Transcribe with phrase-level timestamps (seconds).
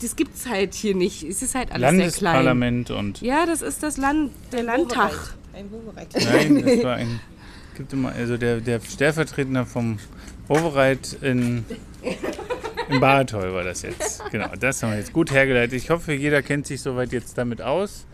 [0.00, 1.22] das gibt es halt hier nicht.
[1.22, 1.98] Es ist halt alles sehr klein.
[1.98, 3.20] Landesparlament und.
[3.20, 5.12] Ja, das ist das Land, der Landtag.
[5.52, 6.08] Ein Wobereit.
[6.14, 7.20] Nein, das war ein.
[7.76, 9.98] Gibt immer, also der, der Stellvertreter vom
[10.48, 11.64] Overreit in,
[12.88, 14.22] in Baratol war das jetzt.
[14.30, 15.74] Genau, das haben wir jetzt gut hergeleitet.
[15.74, 18.06] Ich hoffe, jeder kennt sich soweit jetzt damit aus.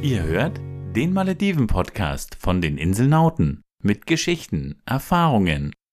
[0.00, 0.58] Ihr hört
[0.94, 5.72] den Malediven-Podcast von den Inselnauten mit Geschichten, Erfahrungen,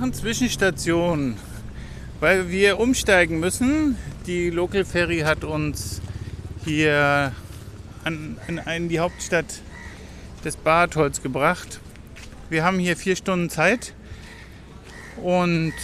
[0.00, 1.36] Machen Zwischenstation,
[2.20, 3.98] weil wir umsteigen müssen.
[4.26, 6.00] Die Local Ferry hat uns
[6.64, 7.32] hier
[8.04, 9.60] an, in, in die Hauptstadt
[10.42, 11.80] des Bartholz gebracht.
[12.48, 13.92] Wir haben hier vier Stunden Zeit
[15.22, 15.74] und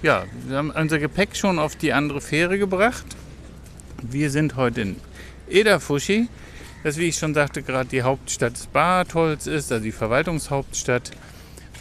[0.00, 3.16] ja, wir haben unser Gepäck schon auf die andere Fähre gebracht.
[4.00, 4.96] Wir sind heute in
[5.48, 6.28] Edafuschi,
[6.84, 11.10] das wie ich schon sagte gerade die Hauptstadt des Bartholz ist, also die Verwaltungshauptstadt.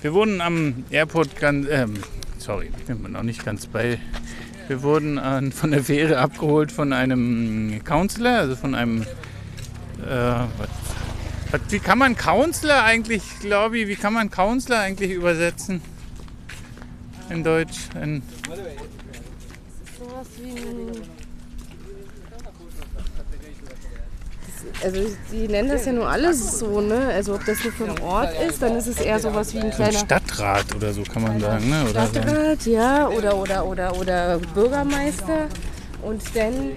[0.02, 1.96] Wir wurden am Airport ganz, ähm,
[2.38, 4.00] sorry, ich bin mir noch nicht ganz bei.
[4.68, 9.06] Wir wurden äh, von der Fähre abgeholt von einem Counselor, also von einem, äh,
[10.08, 10.70] was,
[11.52, 15.82] was, wie kann man Counselor eigentlich, glaube ich, wie kann man Counselor eigentlich übersetzen?
[17.30, 17.90] In Deutsch.
[18.02, 18.22] In,
[19.98, 20.92] Sowas wie ein.
[24.48, 25.00] Das- Also
[25.32, 27.08] die nennen das ja nur alles so, ne?
[27.14, 29.64] Also ob das nur für einen Ort ist, dann ist es eher sowas wie ein
[29.64, 31.84] so ein kleiner Stadtrat oder so kann man sagen, ne?
[31.90, 32.12] Oder so.
[32.14, 35.48] Stadtrat, ja, oder oder oder oder Bürgermeister.
[36.02, 36.72] Und dann,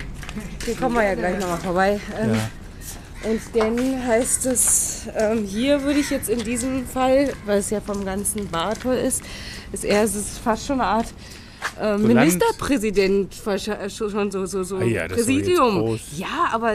[0.65, 2.01] hier kommen wir ja gleich nochmal vorbei.
[2.21, 2.51] Ähm, Ja.
[3.31, 7.81] Und dann heißt es, ähm, hier würde ich jetzt in diesem Fall, weil es ja
[7.81, 9.23] vom ganzen Bartol ist,
[9.71, 11.07] ist eher es ist fast schon eine Art
[11.81, 13.33] äh, So Ministerpräsident,
[13.89, 15.99] schon so, so, so Ah ja, Präsidium.
[16.17, 16.75] Ja, aber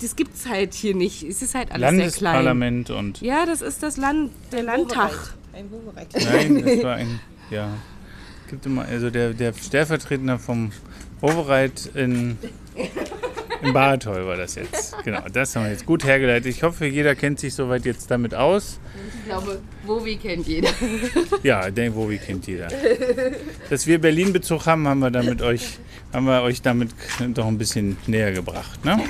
[0.00, 1.22] das gibt es halt hier nicht.
[1.22, 1.98] Es ist halt alles sehr klein.
[1.98, 3.20] Landesparlament und.
[3.20, 5.34] Ja, das ist das Land, der Landtag.
[5.52, 6.08] Ein Wobereit.
[6.14, 7.20] Nein, das war ein.
[7.50, 7.68] Ja.
[8.48, 10.72] Gibt immer, also der, der Stellvertreter vom
[11.20, 12.38] Overreit in,
[13.62, 14.94] in Baratol war das jetzt.
[15.04, 16.46] Genau, das haben wir jetzt gut hergeleitet.
[16.46, 18.78] Ich hoffe, jeder kennt sich soweit jetzt damit aus.
[19.18, 20.70] Ich glaube, Wowi kennt jeder.
[21.42, 22.68] Ja, den Wowi kennt jeder.
[23.70, 25.78] Dass wir Berlin-Bezug haben, haben wir damit euch,
[26.12, 26.90] haben wir euch damit
[27.34, 28.84] doch ein bisschen näher gebracht.
[28.84, 29.00] Ne?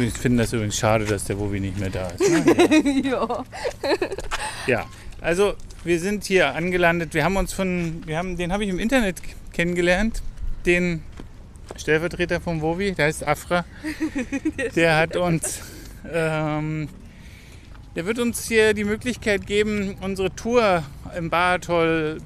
[0.00, 2.20] Ich finde das übrigens schade, dass der Wowi nicht mehr da ist.
[2.20, 3.08] Ne?
[3.08, 3.44] ja.
[4.66, 4.86] Ja,
[5.20, 7.14] also wir sind hier angelandet.
[7.14, 9.16] Wir haben uns von, wir haben, den habe ich im Internet
[9.52, 10.22] kennengelernt,
[10.66, 11.02] den
[11.76, 13.64] Stellvertreter vom Wovi, der heißt Afra.
[14.76, 15.60] Der hat uns,
[16.12, 16.88] ähm,
[17.96, 20.82] der wird uns hier die Möglichkeit geben, unsere Tour
[21.16, 22.18] im Baratol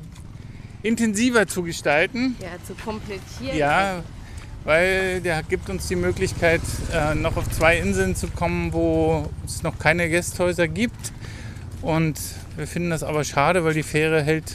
[0.83, 2.37] intensiver zu gestalten.
[2.41, 3.57] Ja, zu komplettieren.
[3.57, 4.03] Ja,
[4.65, 6.61] weil der gibt uns die Möglichkeit,
[6.93, 11.13] äh, noch auf zwei Inseln zu kommen, wo es noch keine Gästhäuser gibt.
[11.83, 12.19] Und
[12.57, 14.53] wir finden das aber schade, weil die Fähre hält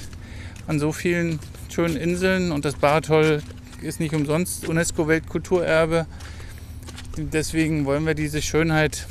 [0.67, 1.39] an so vielen
[1.69, 3.41] schönen Inseln und das Baratol
[3.83, 6.05] ist nicht umsonst UNESCO-Weltkulturerbe.
[7.17, 9.07] Deswegen wollen wir diese Schönheit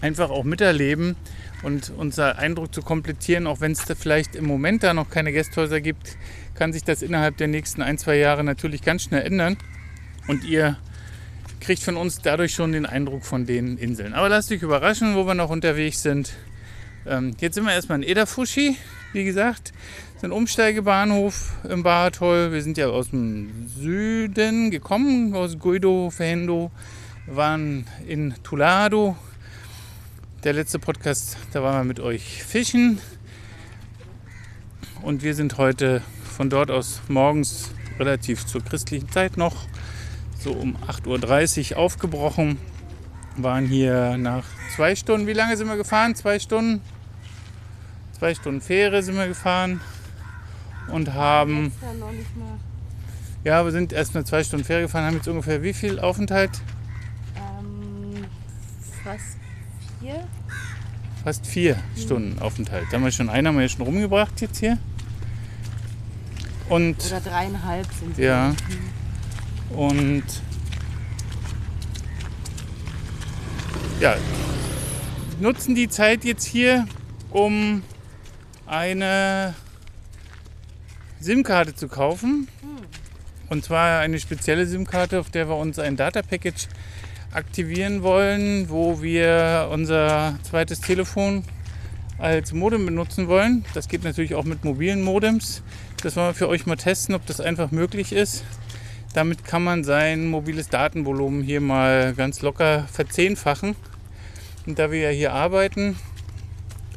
[0.00, 1.16] einfach auch miterleben
[1.62, 5.32] und unser Eindruck zu komplettieren, auch wenn es da vielleicht im Moment da noch keine
[5.32, 6.16] Gästhäuser gibt,
[6.54, 9.56] kann sich das innerhalb der nächsten ein, zwei Jahre natürlich ganz schnell ändern.
[10.28, 10.76] Und ihr
[11.60, 14.14] kriegt von uns dadurch schon den Eindruck von den Inseln.
[14.14, 16.32] Aber lasst euch überraschen, wo wir noch unterwegs sind.
[17.06, 18.76] Ähm, jetzt sind wir erstmal in Edafuschi,
[19.12, 19.72] wie gesagt.
[20.18, 22.50] Das ist ein Umsteigebahnhof im Baratol.
[22.50, 26.72] Wir sind ja aus dem Süden gekommen, aus Guido, Fehendo,
[27.26, 29.16] waren in Tulado.
[30.42, 32.98] Der letzte Podcast, da waren wir mit euch fischen.
[35.02, 39.68] Und wir sind heute von dort aus morgens relativ zur christlichen Zeit noch
[40.36, 42.58] so um 8.30 Uhr aufgebrochen.
[43.36, 44.42] Waren hier nach
[44.74, 46.16] zwei Stunden, wie lange sind wir gefahren?
[46.16, 46.80] Zwei Stunden?
[48.18, 49.80] Zwei Stunden Fähre sind wir gefahren
[50.90, 51.72] und haben,
[53.44, 56.50] Ja, wir sind erst mal zwei Stunden Fähre gefahren, haben jetzt ungefähr wie viel Aufenthalt?
[57.36, 58.24] Ähm,
[59.04, 59.38] fast
[60.00, 60.24] vier.
[61.24, 62.86] Fast vier Stunden Aufenthalt.
[62.90, 64.78] Da haben wir schon einen haben wir ja schon rumgebracht jetzt hier.
[66.68, 68.22] Und Oder dreieinhalb sind sie.
[68.22, 68.54] Ja.
[69.70, 70.24] Und
[74.00, 74.14] ja,
[75.40, 76.86] nutzen die Zeit jetzt hier,
[77.30, 77.82] um
[78.66, 79.54] eine
[81.20, 82.48] SIM-Karte zu kaufen.
[83.48, 86.68] Und zwar eine spezielle SIM-Karte, auf der wir uns ein Data-Package
[87.32, 91.44] aktivieren wollen, wo wir unser zweites Telefon
[92.18, 93.64] als Modem benutzen wollen.
[93.74, 95.62] Das geht natürlich auch mit mobilen Modems.
[96.02, 98.44] Das wollen wir für euch mal testen, ob das einfach möglich ist.
[99.14, 103.74] Damit kann man sein mobiles Datenvolumen hier mal ganz locker verzehnfachen.
[104.66, 105.96] Und da wir ja hier arbeiten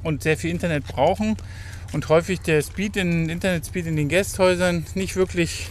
[0.04, 1.38] und sehr viel Internet brauchen
[1.94, 5.70] und häufig der Speed in Internetspeed in den Gästhäusern nicht wirklich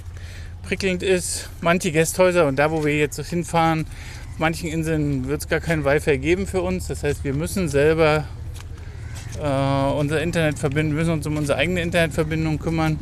[0.63, 3.87] prickelnd ist, manche Gästhäuser und da, wo wir jetzt hinfahren,
[4.33, 6.87] auf manchen Inseln wird es gar kein Wi-Fi geben für uns.
[6.87, 8.25] Das heißt, wir müssen selber
[9.43, 12.99] äh, unser Internet verbinden, müssen uns um unsere eigene Internetverbindung kümmern.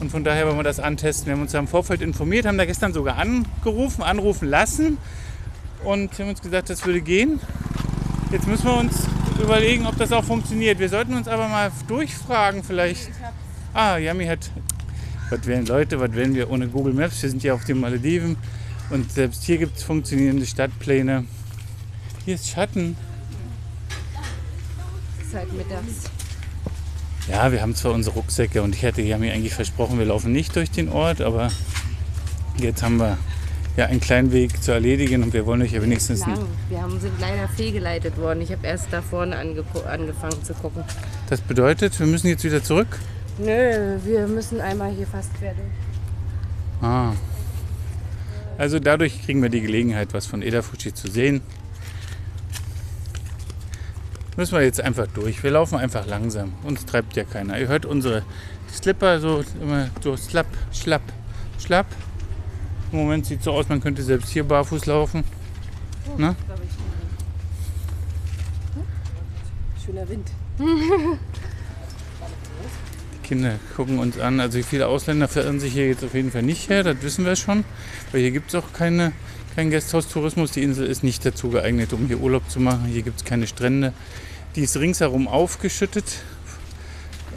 [0.00, 1.26] Und von daher wollen wir das antesten.
[1.26, 4.98] Wir haben uns da im Vorfeld informiert, haben da gestern sogar angerufen, anrufen lassen
[5.84, 7.38] und haben uns gesagt, das würde gehen.
[8.32, 9.06] Jetzt müssen wir uns
[9.42, 10.78] überlegen, ob das auch funktioniert.
[10.78, 13.10] Wir sollten uns aber mal durchfragen vielleicht.
[13.74, 14.50] Ah, Yami hat...
[15.30, 17.22] Was wären Leute, was wären wir ohne Google Maps?
[17.22, 18.36] Wir sind ja auf den Malediven
[18.90, 21.24] und selbst hier gibt es funktionierende Stadtpläne.
[22.24, 22.96] Hier ist Schatten.
[25.30, 26.10] Seit mittags.
[27.28, 30.54] Ja, wir haben zwar unsere Rucksäcke und ich hatte Yami eigentlich versprochen, wir laufen nicht
[30.54, 31.50] durch den Ort, aber
[32.58, 33.16] jetzt haben wir
[33.76, 36.46] ja einen kleinen Weg zu erledigen und wir wollen euch ja wenigstens Lang.
[36.68, 38.40] Wir haben, sind leider fehlgeleitet worden.
[38.42, 40.84] Ich habe erst da vorne angefangen zu gucken.
[41.28, 42.98] Das bedeutet, wir müssen jetzt wieder zurück.
[43.38, 45.64] Nö, wir müssen einmal hier fast fertig.
[46.82, 47.12] Ah.
[48.58, 51.40] Also dadurch kriegen wir die Gelegenheit, was von Edafushi zu sehen.
[54.36, 55.42] Müssen wir jetzt einfach durch.
[55.42, 56.52] Wir laufen einfach langsam.
[56.62, 57.58] Uns treibt ja keiner.
[57.58, 58.22] Ihr hört unsere
[58.72, 61.02] Slipper so immer so slapp, schlapp,
[61.58, 61.86] schlapp.
[62.92, 65.24] Im Moment sieht so aus, man könnte selbst hier barfuß laufen.
[66.18, 66.36] Ne?
[69.84, 70.30] Schöner Wind.
[73.14, 74.40] Die Kinder gucken uns an.
[74.40, 77.34] Also viele Ausländer verirren sich hier jetzt auf jeden Fall nicht her, das wissen wir
[77.34, 77.64] schon.
[78.12, 79.12] Weil hier gibt es auch keine,
[79.56, 80.52] keinen Gästhaustourismus.
[80.52, 82.84] Die Insel ist nicht dazu geeignet, um hier Urlaub zu machen.
[82.84, 83.94] Hier gibt es keine Strände.
[84.54, 86.04] Die ist ringsherum aufgeschüttet.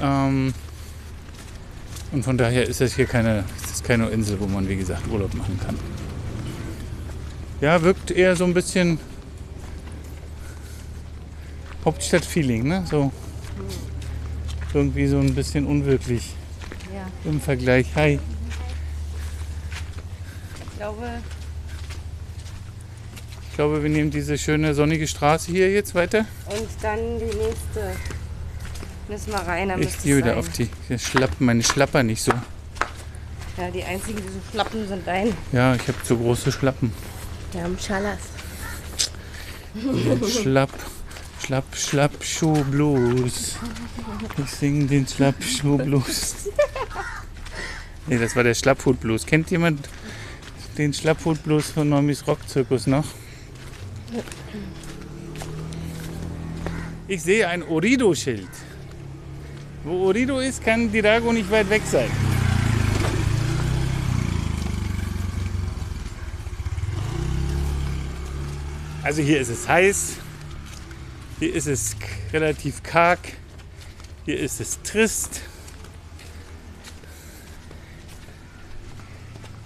[0.01, 0.53] Ähm,
[2.11, 3.45] und von daher ist das hier keine,
[3.85, 5.77] keine Insel, wo man, wie gesagt, Urlaub machen kann.
[7.61, 8.99] Ja, wirkt eher so ein bisschen
[11.83, 12.83] Hauptstadt-Feeling, ne?
[12.89, 13.11] So
[14.73, 16.33] irgendwie so ein bisschen unwirklich
[16.93, 17.87] Ja, im Vergleich.
[17.95, 18.19] Hi.
[20.71, 21.07] ich glaube,
[23.49, 26.25] Ich glaube, wir nehmen diese schöne sonnige Straße hier jetzt weiter.
[26.47, 27.95] und dann die nächste.
[29.07, 32.33] Müssen wir rein, Ich gehe wieder auf die ich schlapp, meine Schlapper nicht so.
[33.57, 35.33] Ja, die einzigen, die so schlappen, sind dein.
[35.51, 36.91] Ja, ich habe zu große Schlappen.
[37.51, 38.19] Wir haben Schallas.
[40.41, 40.71] Schlapp,
[41.41, 43.55] schlapp, schlapp, Schuhblues.
[44.37, 46.49] Ich singe den Schlapp, Schuhblues.
[48.07, 49.25] Nee, das war der Schlapphut-Blues.
[49.25, 49.89] Kennt jemand
[50.77, 53.05] den Schlapphut-Blues von Normis Rockzirkus noch?
[57.07, 58.47] Ich sehe ein Orido-Schild.
[59.83, 62.09] Wo Orido ist, kann Dirago nicht weit weg sein.
[69.05, 70.15] Also hier ist es heiß,
[71.37, 71.95] hier ist es
[72.33, 73.19] relativ karg,
[74.25, 75.43] hier ist es trist.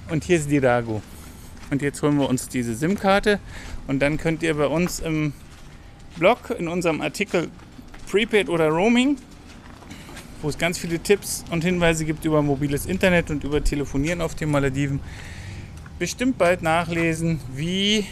[0.10, 1.02] Und hier ist Dirago.
[1.70, 3.40] Und jetzt holen wir uns diese SIM-Karte
[3.88, 5.32] und dann könnt ihr bei uns im
[6.18, 7.48] Blog in unserem Artikel
[8.12, 9.16] Prepaid oder Roaming,
[10.42, 14.36] wo es ganz viele Tipps und Hinweise gibt über mobiles Internet und über Telefonieren auf
[14.36, 15.00] den Malediven,
[15.98, 18.06] bestimmt bald nachlesen, wie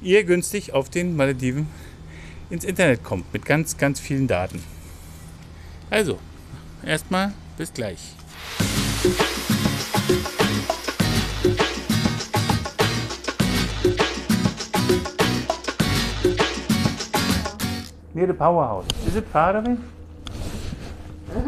[0.00, 1.66] ihr günstig auf den Malediven
[2.50, 4.62] ins Internet kommt mit ganz, ganz vielen Daten.
[5.90, 6.18] Also,
[6.84, 8.14] erstmal bis gleich.
[18.14, 18.86] Near the powerhouse.
[19.06, 19.76] Is it far away?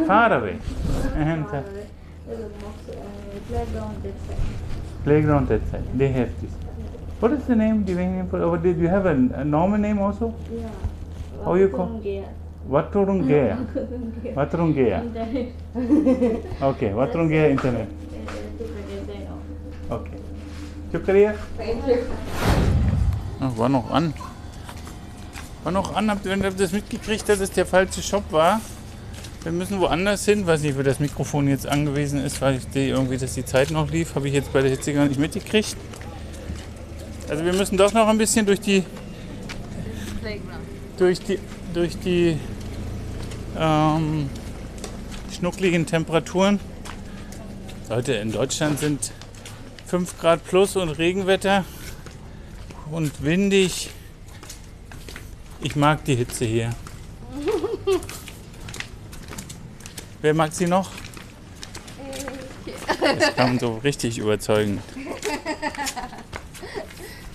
[0.06, 0.58] Far away.
[1.16, 1.62] And uh,
[3.48, 4.36] playground that side.
[5.02, 5.82] playground that side.
[5.98, 6.69] They have this.
[7.20, 7.84] What is the name?
[7.84, 10.34] Do you, or did you have a, a normal name also?
[10.50, 10.70] Yeah.
[11.44, 12.00] How you call?
[12.66, 13.58] Waturungea.
[14.24, 15.52] Internet.
[16.62, 17.88] Okay, Waturungea Internet.
[19.90, 20.18] Okay.
[20.92, 21.34] Shukriya.
[23.40, 24.14] Ach, war noch an.
[25.64, 26.10] War noch an.
[26.10, 28.62] Habt ihr habt ihr das mitgekriegt, dass es der falsche Shop war?
[29.42, 30.46] Wir müssen woanders hin.
[30.46, 33.90] Weiß nicht, wo das Mikrofon jetzt angewiesen ist, weil ich irgendwie, dass die Zeit noch
[33.90, 34.14] lief.
[34.14, 35.76] Habe ich jetzt bei der Hitze gar nicht mitgekriegt.
[37.30, 38.84] Also wir müssen doch noch ein bisschen durch die
[40.96, 41.38] durch die,
[41.72, 42.36] durch die
[43.56, 44.28] ähm,
[45.32, 46.58] schnuckligen Temperaturen.
[47.88, 49.12] Leute, in Deutschland sind
[49.86, 51.64] 5 Grad plus und Regenwetter
[52.90, 53.90] und windig.
[55.62, 56.70] Ich mag die Hitze hier.
[60.20, 60.90] Wer mag sie noch?
[63.00, 64.82] Das kam so richtig überzeugend.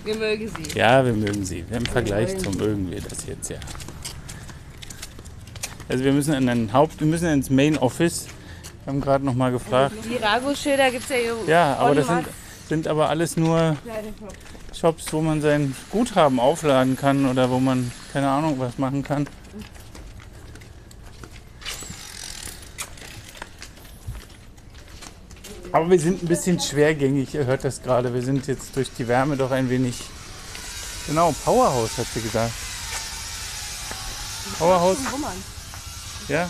[0.06, 0.78] Wir mögen sie.
[0.78, 1.66] Ja, wir mögen sie.
[1.72, 3.58] Im Vergleich zum mögen wir das jetzt ja.
[5.90, 8.28] Also wir müssen in ein Haupt, wir müssen ins Main Office.
[8.84, 9.96] Wir haben gerade noch mal gefragt.
[10.08, 11.36] Die Rago-Schilder gibt es ja hier.
[11.48, 12.28] Ja, aber das sind,
[12.70, 13.78] sind aber alles nur.
[14.74, 19.26] Shops, wo man sein Guthaben aufladen kann oder wo man keine Ahnung was machen kann.
[25.76, 28.14] Aber wir sind ein bisschen schwergängig, ihr hört das gerade.
[28.14, 30.04] Wir sind jetzt durch die Wärme doch ein wenig.
[31.06, 32.54] Genau, Powerhouse hat sie gesagt.
[34.58, 35.00] Powerhouse.
[36.30, 36.50] Ja.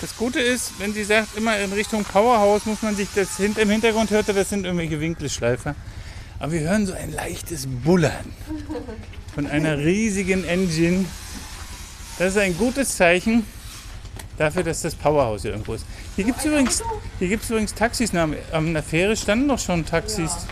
[0.00, 3.58] Das Gute ist, wenn sie sagt, immer in Richtung Powerhouse, muss man sich das hint
[3.58, 5.76] im Hintergrund hört, ihr, das sind irgendwelche Winkelschleifer.
[6.40, 8.34] Aber wir hören so ein leichtes Bullern
[9.36, 11.04] von einer riesigen Engine.
[12.18, 13.46] Das ist ein gutes Zeichen
[14.38, 15.86] dafür, dass das Powerhouse hier irgendwo ist.
[16.16, 16.82] Hier gibt es übrigens,
[17.18, 18.12] hier gibt's übrigens Taxis.
[18.12, 20.46] Na, Am der Fähre standen doch schon Taxis.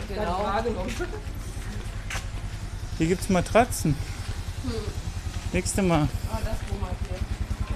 [2.99, 3.97] Hier gibt es Matratzen.
[5.53, 6.09] Nächste Mal.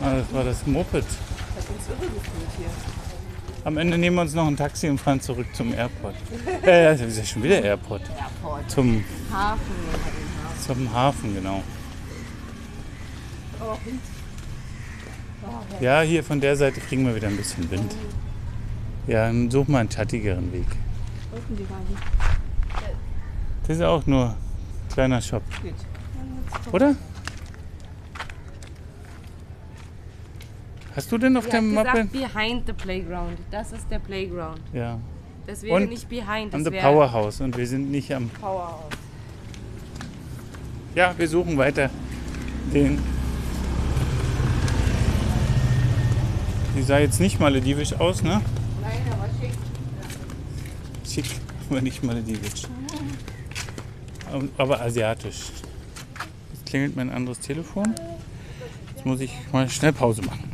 [0.00, 1.04] Ah, das war das Moped.
[3.64, 6.14] Am Ende nehmen wir uns noch ein Taxi und fahren zurück zum Airport.
[6.62, 8.02] Äh, das ist ja schon wieder Airport.
[8.08, 8.70] Airport.
[8.70, 9.60] Zum, Hafen.
[10.64, 11.62] zum Hafen, genau.
[15.80, 17.94] Ja, hier von der Seite kriegen wir wieder ein bisschen Wind.
[19.06, 20.66] Ja, dann such mal einen schattigeren Weg.
[23.66, 25.42] Das ist auch nur ein kleiner Shop.
[26.72, 26.94] Oder?
[30.94, 32.06] Hast du denn auf Sie der Mappe?
[32.06, 33.38] gesagt, behind the playground.
[33.50, 34.60] Das ist der Playground.
[34.72, 34.98] Ja.
[35.46, 38.28] Das wäre Und nicht behind, das the wäre Powerhouse und wir sind nicht am.
[38.30, 38.94] Powerhouse.
[40.94, 41.90] Ja, wir suchen weiter
[42.72, 42.98] den.
[46.76, 48.42] Die sah jetzt nicht maledivisch aus, ne?
[48.82, 51.24] Nein, aber schick.
[51.24, 51.40] Schick,
[51.70, 52.64] aber nicht maledivisch.
[54.30, 55.36] Ähm, Aber asiatisch.
[56.52, 57.94] Jetzt klingelt mein anderes Telefon.
[58.94, 60.50] Jetzt muss ich mal schnell Pause machen.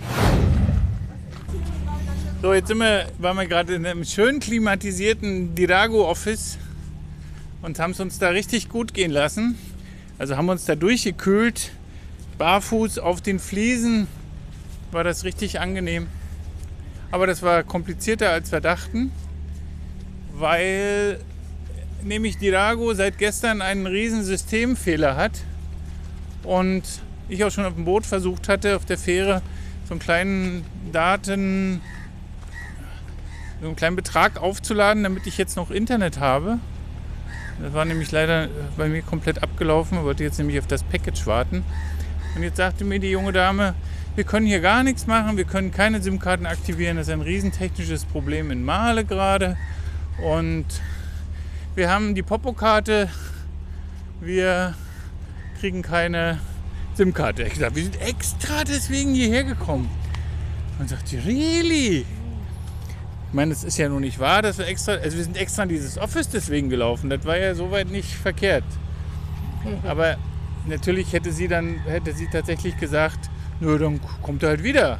[2.41, 6.59] So, jetzt sind wir, waren wir gerade in einem schön klimatisierten Dirago-Office
[7.63, 9.59] und haben es uns da richtig gut gehen lassen.
[10.19, 11.73] Also haben uns da durchgekühlt,
[12.39, 14.07] barfuß auf den Fliesen
[14.93, 16.07] war das richtig angenehm.
[17.11, 19.11] Aber das war komplizierter als wir dachten,
[20.35, 21.19] weil
[22.03, 25.33] nämlich Dirago seit gestern einen riesen Systemfehler hat
[26.43, 26.83] und
[27.29, 29.43] ich auch schon auf dem Boot versucht hatte, auf der Fähre
[29.85, 31.81] so einen kleinen Daten,
[33.61, 36.59] so einen kleinen Betrag aufzuladen, damit ich jetzt noch Internet habe.
[37.63, 40.03] Das war nämlich leider bei mir komplett abgelaufen.
[40.03, 41.65] Wollte jetzt nämlich auf das Package warten.
[42.35, 43.75] Und jetzt sagte mir die junge Dame,
[44.15, 46.97] wir können hier gar nichts machen, wir können keine SIM-Karten aktivieren.
[46.97, 49.57] Das ist ein riesentechnisches Problem in Male gerade.
[50.23, 50.67] Und
[51.75, 53.09] wir haben die Popo-Karte,
[54.21, 54.75] wir
[55.59, 56.39] kriegen keine
[56.95, 57.45] SIM-Karte.
[57.45, 59.89] Ich gesagt, wir sind extra deswegen hierher gekommen.
[60.79, 62.01] Und sagt sie, really?
[62.01, 65.63] Ich meine, es ist ja nun nicht wahr, dass wir extra, also wir sind extra
[65.63, 67.09] in dieses Office deswegen gelaufen.
[67.09, 68.65] Das war ja soweit nicht verkehrt.
[69.85, 70.17] Aber
[70.67, 73.31] natürlich hätte sie dann, hätte sie tatsächlich gesagt,
[73.63, 74.99] nö, dann kommt er halt wieder.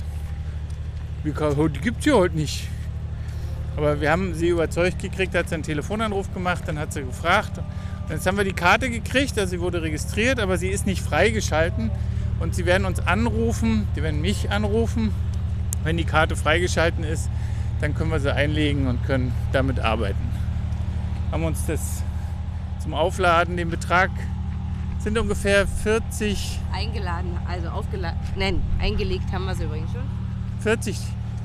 [1.25, 1.33] Die
[1.81, 2.69] gibt es ja heute nicht.
[3.77, 7.61] Aber wir haben sie überzeugt gekriegt, hat sie einen Telefonanruf gemacht, dann hat sie gefragt.
[8.09, 11.91] Jetzt haben wir die Karte gekriegt, also sie wurde registriert, aber sie ist nicht freigeschalten.
[12.39, 15.13] Und sie werden uns anrufen, die werden mich anrufen.
[15.85, 17.29] Wenn die Karte freigeschalten ist,
[17.81, 20.31] dann können wir sie einlegen und können damit arbeiten.
[21.33, 22.03] Haben uns das
[22.81, 24.11] zum Aufladen, den Betrag
[25.03, 28.19] sind ungefähr 40, Eingeladen, also aufgeladen.
[28.37, 30.03] Nein, eingelegt haben wir es übrigens schon.
[30.61, 30.97] 40,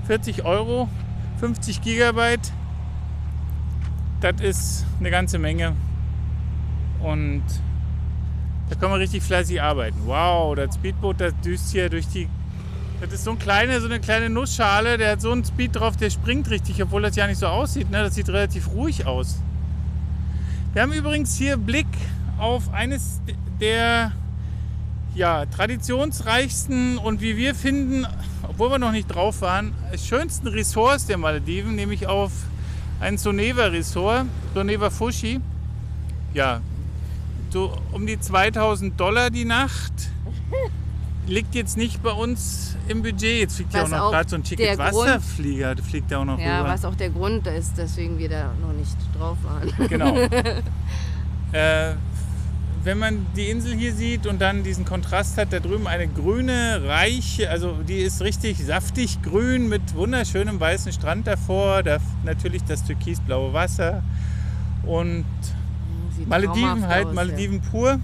[0.05, 0.87] 40 Euro,
[1.39, 2.51] 50 Gigabyte.
[4.21, 5.73] Das ist eine ganze Menge.
[7.01, 7.43] Und
[8.69, 9.97] da können wir richtig fleißig arbeiten.
[10.05, 12.27] Wow, das Speedboot, das düst hier durch die.
[13.01, 15.97] Das ist so, ein kleine, so eine kleine Nussschale, der hat so einen Speed drauf,
[15.97, 17.91] der springt richtig, obwohl das ja nicht so aussieht.
[17.91, 18.01] Ne?
[18.01, 19.39] Das sieht relativ ruhig aus.
[20.73, 21.87] Wir haben übrigens hier Blick
[22.38, 23.22] auf eines
[23.60, 24.12] der
[25.15, 28.06] ja, traditionsreichsten und wie wir finden,
[28.48, 32.32] obwohl wir noch nicht drauf waren, schönsten Ressorts der Malediven, nämlich auf
[33.00, 35.39] ein Soneva Resort, Soneva Fushi.
[36.34, 36.62] Ja,
[37.50, 39.94] so um die 2000 Dollar die Nacht.
[41.25, 43.39] Liegt jetzt nicht bei uns im Budget.
[43.41, 45.75] Jetzt fliegt ja auch noch gerade so ein Ticket Grund- Wasserflieger.
[45.75, 46.70] Der fliegt ja auch noch Ja, rüber.
[46.70, 49.89] was auch der Grund ist, weswegen wir da noch nicht drauf waren.
[49.89, 50.15] Genau.
[51.51, 51.94] äh,
[52.88, 56.82] wenn man die Insel hier sieht und dann diesen Kontrast hat, da drüben eine grüne,
[56.86, 62.86] reiche, also die ist richtig saftig grün mit wunderschönem weißen Strand davor, da natürlich das
[62.86, 64.03] türkisblaue Wasser
[64.86, 65.25] und
[66.15, 68.00] Sieht Malediven halt, aus, Malediven pur.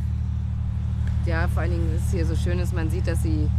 [1.25, 1.43] Ja.
[1.43, 3.49] ja, vor allen Dingen ist es hier so schön, dass man sieht, dass sie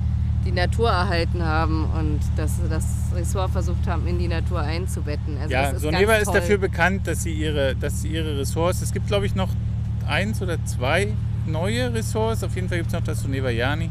[0.44, 5.38] die Natur erhalten haben und dass sie das Ressort versucht haben, in die Natur einzubetten.
[5.38, 6.34] Also Ja, ist Soneva ist toll.
[6.34, 9.48] dafür bekannt, dass sie ihre, dass sie ihre Ressorts, es gibt glaube ich noch
[10.04, 11.12] eins oder zwei
[11.46, 13.90] neue Ressorts, auf jeden Fall gibt es noch das Soneva Jani.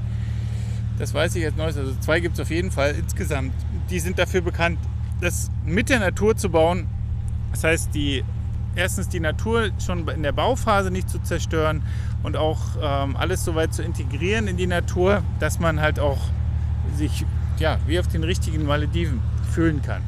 [0.97, 3.53] Das weiß ich jetzt neues, also zwei gibt es auf jeden Fall insgesamt.
[3.89, 4.77] Die sind dafür bekannt,
[5.21, 6.87] das mit der Natur zu bauen.
[7.51, 8.23] Das heißt, die,
[8.75, 11.83] erstens die Natur schon in der Bauphase nicht zu zerstören
[12.21, 16.19] und auch ähm, alles so weit zu integrieren in die Natur, dass man halt auch
[16.95, 17.25] sich
[17.59, 20.01] ja, wie auf den richtigen Malediven fühlen kann.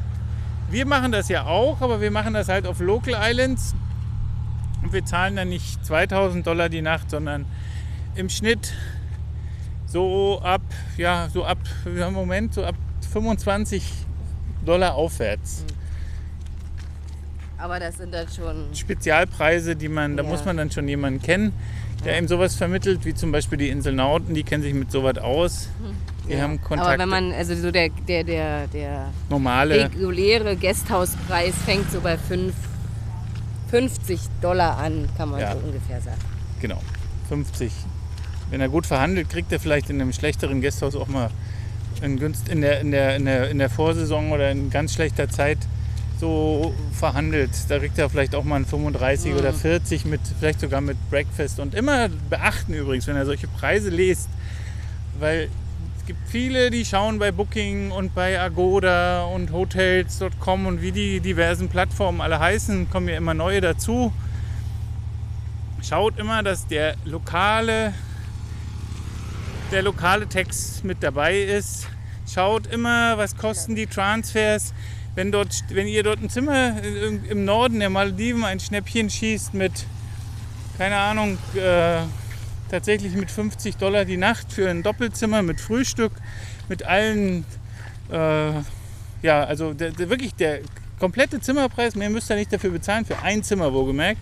[0.70, 3.74] Wir machen das ja auch, aber wir machen das halt auf Local Islands.
[4.86, 7.44] Und wir zahlen dann nicht 2000 Dollar die Nacht, sondern
[8.14, 8.72] im Schnitt
[9.84, 10.60] so ab,
[10.96, 12.76] ja, so ab, im Moment so ab
[13.12, 13.82] 25
[14.64, 15.64] Dollar aufwärts.
[17.58, 18.72] Aber das sind dann schon.
[18.76, 20.28] Spezialpreise, die man, da Ja.
[20.28, 21.52] muss man dann schon jemanden kennen,
[22.04, 25.18] der ihm sowas vermittelt, wie zum Beispiel die Insel Nauten, die kennen sich mit sowas
[25.18, 25.68] aus.
[26.28, 26.42] Die ja.
[26.42, 29.86] haben Kontakte, Aber wenn man, also so der, der, der, der normale.
[29.86, 32.54] reguläre Gasthauspreis fängt so bei fünf-
[33.70, 35.52] 50 Dollar an, kann man Ja.
[35.52, 36.20] so ungefähr sagen.
[36.60, 36.80] Genau,
[37.28, 37.72] 50.
[38.50, 41.30] Wenn er gut verhandelt, kriegt er vielleicht in einem schlechteren Gasthaus auch mal
[42.02, 42.18] in,
[42.50, 45.58] in, der, in, der, in, der, in der Vorsaison oder in ganz schlechter Zeit
[46.20, 47.50] so verhandelt.
[47.68, 51.58] Da kriegt er vielleicht auch mal einen 35 oder 40 mit, vielleicht sogar mit Breakfast.
[51.60, 54.28] Und immer beachten übrigens, wenn er solche Preise liest,
[55.18, 55.48] weil
[56.06, 61.68] gibt viele, die schauen bei Booking und bei Agoda und Hotels.com und wie die diversen
[61.68, 64.12] Plattformen alle heißen, kommen ja immer neue dazu.
[65.82, 67.92] Schaut immer, dass der lokale,
[69.72, 71.88] der lokale Text mit dabei ist.
[72.32, 74.72] Schaut immer, was kosten die Transfers.
[75.14, 79.86] Wenn, dort, wenn ihr dort ein Zimmer im- Norden der Malediven ein Schnäppchen schießt mit,
[80.76, 82.00] keine Ahnung, äh,
[82.70, 86.12] tatsächlich mit 50 Dollar die Nacht für ein Doppelzimmer mit Frühstück,
[86.68, 87.44] mit allen,
[88.10, 88.52] äh,
[89.22, 90.60] ja, also der, der, wirklich der
[90.98, 94.20] komplette Zimmerpreis, mehr müsst ihr nicht dafür bezahlen, für ein Zimmer wohlgemerkt.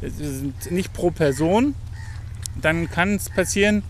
[0.00, 1.74] Sind nicht pro Person.
[2.60, 3.82] Dann kann es passieren,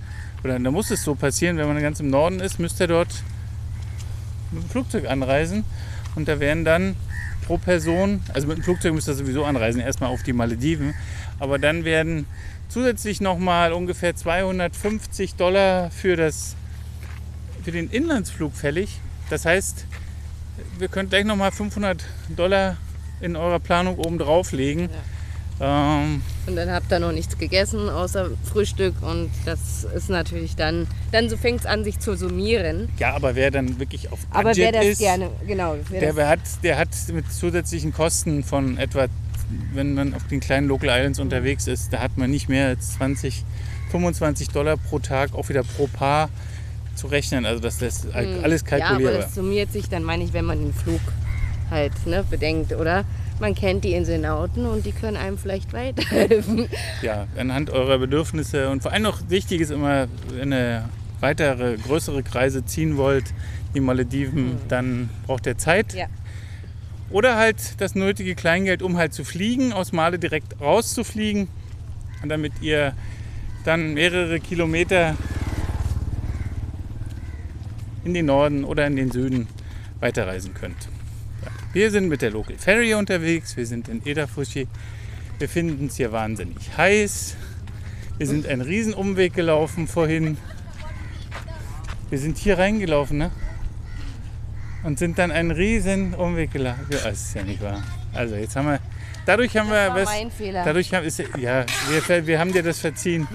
[0.43, 3.23] oder da muss es so passieren, wenn man ganz im Norden ist, müsst ihr dort
[4.51, 5.65] mit dem Flugzeug anreisen.
[6.17, 6.97] Und da werden dann
[7.47, 10.95] pro Person, also mit dem Flugzeug müsst ihr sowieso anreisen, erstmal auf die Malediven.
[11.39, 12.27] Aber dann werden
[12.69, 16.57] zusätzlich nochmal ungefähr 250 Dollar für, das,
[17.65, 19.01] für den Inlandsflug fällig.
[19.31, 19.87] Das heißt,
[20.79, 22.05] wir könnt gleich nochmal 500
[22.37, 22.77] Dollar
[23.21, 24.89] in eurer Planung oben drauflegen.
[25.59, 30.87] Ähm, Und dann habt ihr noch nichts gegessen außer Frühstück und das ist natürlich dann,
[31.13, 32.91] dann so fängt es an sich zu summieren.
[32.99, 36.27] ja, aber wer dann wirklich auf Budget Aber wer das ist, gerne, genau, der, das,
[36.27, 39.07] hat, der hat mit zusätzlichen Kosten von etwa,
[39.73, 42.95] wenn man auf den kleinen Local Islands unterwegs ist, da hat man nicht mehr als
[42.95, 43.45] 20,
[43.91, 46.29] 25 Dollar pro Tag, auch wieder pro Paar
[46.95, 47.47] zu rechnen.
[47.47, 48.41] Also das ist alles Hm.
[48.43, 49.21] ja, aber kalkulierbar.
[49.23, 51.01] das summiert sich dann, meine ich, wenn man den Flug
[51.71, 53.05] halt ne, bedenkt, oder?
[53.39, 56.69] Man kennt die Inselnauten und die können einem vielleicht weiterhelfen.
[57.03, 60.89] ja, anhand eurer Bedürfnisse und vor allem noch wichtig ist immer, wenn ihr
[61.21, 63.25] weitere, größere Kreise ziehen wollt,
[63.75, 65.93] die Malediven, dann braucht ihr Zeit.
[65.93, 66.07] Ja.
[67.11, 71.49] Oder halt das nötige Kleingeld, um halt zu fliegen, aus Male direkt rauszufliegen,
[72.27, 72.95] damit ihr
[73.65, 75.17] dann mehrere Kilometer
[78.05, 79.49] in den Norden oder in den Süden
[80.01, 80.89] weiterreisen könnt.
[81.73, 84.67] Wir sind mit der Local Ferry unterwegs, wir sind in Edafushi.
[85.39, 87.37] Wir finden es hier wahnsinnig heiß.
[88.17, 90.39] Wir sind einen riesen Umweg gelaufen vorhin.
[92.09, 93.31] Wir sind hier reingelaufen, ne?
[94.87, 96.87] Und sind dann einen riesen Umweg gelaufen.
[96.91, 97.83] Ja, das ist ja nicht wahr.
[98.15, 98.79] Also jetzt haben wir,
[99.27, 100.65] dadurch haben wir, war was, mein Fehler.
[100.65, 101.67] dadurch haben, ist, ja,
[102.07, 103.27] wir, wir haben dir das verziehen.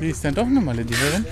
[0.00, 1.26] Sie ist dann doch eine Maledivierin.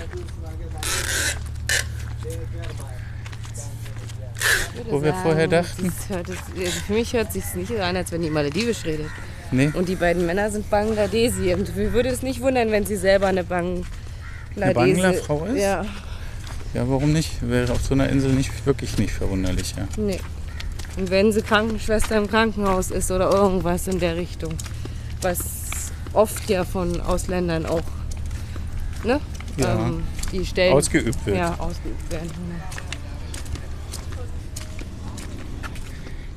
[4.69, 5.91] Ich würde wo wir vorher dachten.
[6.09, 8.85] das es, also für mich hört es sich nicht so an, als wenn die Maledivisch
[8.85, 9.09] redet.
[9.49, 11.51] Nee, Und die beiden Männer sind Bangladesi.
[11.55, 13.87] Und mich würde es nicht wundern, wenn sie selber eine Bangladesi...
[14.55, 15.59] Bangla-Frau ist?
[15.59, 15.83] Ja,
[16.73, 17.31] ja, warum nicht?
[17.41, 19.87] Wäre auf so einer Insel nicht wirklich nicht verwunderlich, ja.
[19.97, 20.19] nee.
[20.97, 24.53] Und wenn sie Krankenschwester im Krankenhaus ist oder irgendwas in der Richtung.
[25.21, 27.81] was oft ja von Ausländern auch,
[29.03, 29.19] ne?
[29.57, 29.87] Ja.
[29.87, 31.37] Ähm, die Stellen Ausgeübt wird.
[31.37, 32.31] ja, ausgeübt werden.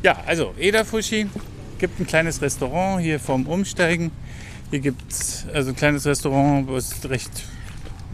[0.02, 1.26] Ja, also Edafushi
[1.78, 4.10] gibt ein kleines Restaurant hier vom Umsteigen.
[4.70, 7.30] Hier gibt es also ein kleines Restaurant, was recht,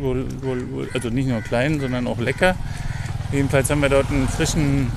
[0.02, 2.54] wohl, wohl, wohl, also nicht nur klein, sondern auch lecker.
[3.32, 4.90] Jedenfalls haben wir dort einen frischen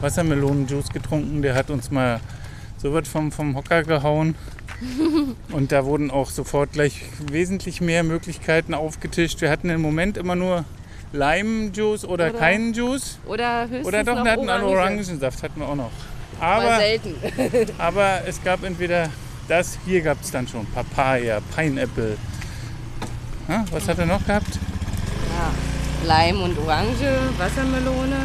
[0.00, 1.42] Wassermelonenjuice getrunken.
[1.42, 2.20] Der hat uns mal
[2.76, 4.34] so was vom, vom Hocker gehauen.
[5.52, 9.40] Und da wurden auch sofort gleich wesentlich mehr Möglichkeiten aufgetischt.
[9.40, 10.64] Wir hatten im Moment immer nur
[11.12, 13.18] Lime-Juice oder, Oder- keinen Juice.
[13.26, 14.78] Oder höchstens Oder doch, noch wir hatten einen Orange.
[14.78, 15.90] Orangensaft, hatten wir auch noch.
[16.40, 17.14] Aber Aber, selten.
[17.78, 19.08] aber es gab entweder
[19.48, 22.16] das, hier gab es dann schon Papaya, Pineapple.
[23.48, 24.58] Ha, was hat er noch gehabt?
[25.34, 26.06] Ja.
[26.06, 28.16] Leim und Orange, Wassermelone.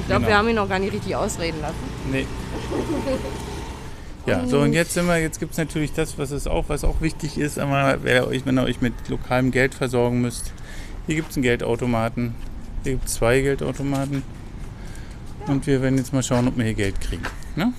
[0.00, 0.28] Ich glaube, Genau.
[0.28, 1.74] wir haben ihn noch gar nicht richtig ausreden lassen.
[2.10, 2.26] Nee.
[4.26, 6.84] Ja, so und jetzt sind wir, jetzt gibt es natürlich das, was es auch, was
[6.84, 10.52] auch wichtig ist, aber wer euch, wenn ihr euch mit lokalem Geld versorgen müsst,
[11.06, 12.34] hier gibt es einen Geldautomaten.
[12.84, 14.22] Hier gibt es zwei Geldautomaten.
[15.48, 17.24] Und wir werden jetzt mal schauen, ob wir hier Geld kriegen.
[17.56, 17.72] Ne?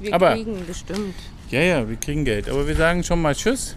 [0.00, 1.14] Wir Aber- kriegen bestimmt.
[1.50, 2.48] Ja, ja, wir kriegen Geld.
[2.48, 3.76] Aber wir sagen schon mal Tschüss.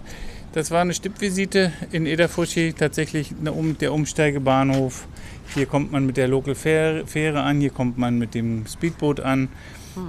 [0.55, 5.05] Das war eine Stippvisite in Edafushi, tatsächlich um, der Umsteigebahnhof.
[5.53, 9.49] Hier kommt man mit der Local Fähre, an, hier kommt man mit dem Speedboot an.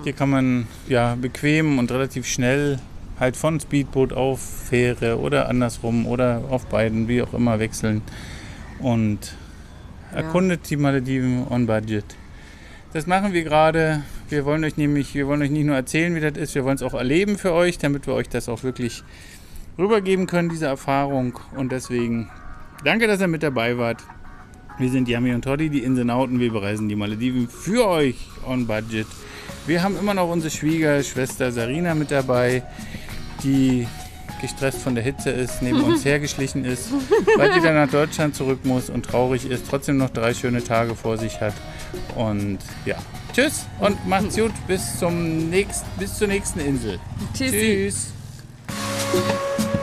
[0.05, 2.79] Hier kann man ja bequem und relativ schnell
[3.19, 8.03] halt von Speedboot auf Fähre oder andersrum oder auf beiden, wie auch immer, wechseln.
[8.79, 9.35] Und
[10.15, 12.05] erkundet die Malediven on budget.
[12.93, 14.05] Das machen wir gerade.
[14.29, 16.77] Wir wollen euch nämlich, wir wollen euch nicht nur erzählen, wie das ist, wir wollen
[16.77, 19.03] es auch erleben für euch, damit wir euch das auch wirklich
[19.79, 21.39] rübergeben können, diese Erfahrung.
[21.57, 22.31] Und deswegen
[22.85, 24.03] danke, dass ihr mit dabei wart.
[24.79, 26.39] Wir sind Yami und Toddy, die Insenauten.
[26.39, 29.07] Wir bereisen die Malediven für euch on budget.
[29.67, 32.63] Wir haben immer noch unsere Schwiegerschwester Sarina mit dabei,
[33.43, 33.87] die
[34.41, 36.91] gestresst von der Hitze ist, neben uns hergeschlichen ist,
[37.37, 41.17] bald wieder nach Deutschland zurück muss und traurig ist, trotzdem noch drei schöne Tage vor
[41.17, 41.55] sich hat.
[42.15, 42.97] Und ja,
[43.33, 46.99] tschüss und macht's gut bis, zum nächst, bis zur nächsten Insel.
[47.35, 47.51] Tschüssi.
[47.51, 48.13] Tschüss.
[49.17, 49.76] Thank you.